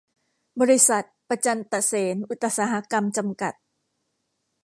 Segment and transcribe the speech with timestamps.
[0.61, 3.53] บริษัท ประจันตะเสนอุตสาหกรรม จำกัด